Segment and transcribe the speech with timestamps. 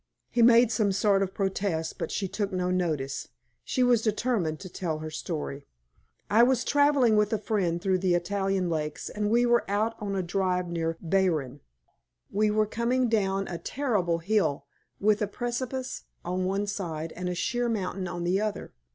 [0.31, 3.27] He made some sort of a protest, but she took no notice.
[3.63, 5.67] She was determined to tell her story.
[6.27, 10.15] "I was traveling with a friend through the Italian lakes, and we were out for
[10.17, 11.59] a drive near Baeren.
[12.31, 14.65] We were coming down a terrible hill,
[14.99, 18.73] with a precipice on one side and the sheer mountain on the other.